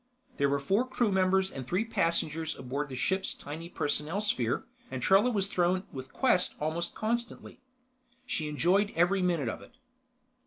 [0.37, 4.99] There were four crew members and three passengers aboard the ship's tiny personnel sphere, and
[4.99, 7.61] Trella was thrown with Quest almost constantly.
[8.25, 9.77] She enjoyed every minute of it.